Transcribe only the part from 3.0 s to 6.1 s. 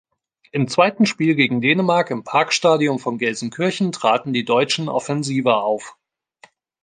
Gelsenkirchen traten die Deutschen offensiver auf.